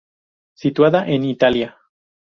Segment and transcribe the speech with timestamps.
[0.55, 1.77] Situada en Italia.